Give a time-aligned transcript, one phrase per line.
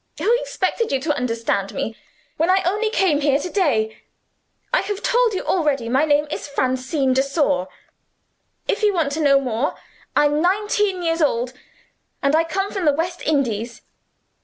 [0.17, 1.95] "Who expected you to understand me,
[2.35, 4.01] when I only came here to day?
[4.73, 7.67] I have told you already my name is Francine de Sor.
[8.67, 9.75] If want to know more,
[10.15, 11.53] I'm nineteen years old,
[12.23, 13.83] and I come from the West Indies."